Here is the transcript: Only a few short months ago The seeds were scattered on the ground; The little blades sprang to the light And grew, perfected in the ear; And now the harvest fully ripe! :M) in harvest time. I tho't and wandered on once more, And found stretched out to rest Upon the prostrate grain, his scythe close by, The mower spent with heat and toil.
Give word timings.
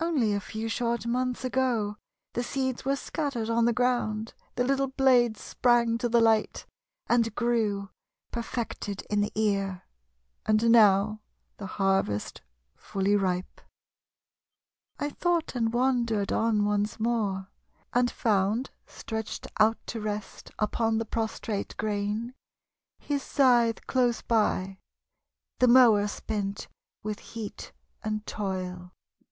Only 0.00 0.32
a 0.32 0.38
few 0.38 0.68
short 0.68 1.06
months 1.06 1.44
ago 1.44 1.96
The 2.34 2.44
seeds 2.44 2.84
were 2.84 2.94
scattered 2.94 3.50
on 3.50 3.64
the 3.64 3.72
ground; 3.72 4.32
The 4.54 4.62
little 4.62 4.86
blades 4.86 5.40
sprang 5.40 5.98
to 5.98 6.08
the 6.08 6.20
light 6.20 6.66
And 7.08 7.34
grew, 7.34 7.90
perfected 8.30 9.02
in 9.10 9.22
the 9.22 9.32
ear; 9.34 9.82
And 10.46 10.70
now 10.70 11.20
the 11.56 11.66
harvest 11.66 12.42
fully 12.76 13.16
ripe! 13.16 13.60
:M) 13.60 13.62
in 13.62 15.00
harvest 15.00 15.00
time. 15.00 15.06
I 15.06 15.10
tho't 15.40 15.54
and 15.56 15.72
wandered 15.74 16.30
on 16.30 16.64
once 16.64 17.00
more, 17.00 17.48
And 17.92 18.08
found 18.08 18.70
stretched 18.86 19.48
out 19.58 19.84
to 19.88 20.00
rest 20.00 20.52
Upon 20.60 20.98
the 20.98 21.04
prostrate 21.04 21.76
grain, 21.76 22.34
his 23.00 23.24
scythe 23.24 23.84
close 23.88 24.22
by, 24.22 24.78
The 25.58 25.66
mower 25.66 26.06
spent 26.06 26.68
with 27.02 27.18
heat 27.18 27.72
and 28.04 28.24
toil. 28.28 28.92